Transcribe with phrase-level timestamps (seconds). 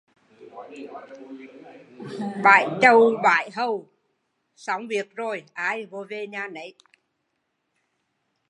[2.43, 3.89] Bãi chầu bãi hầu,
[4.55, 6.75] xong việc rồi, ai mô về nhà nấy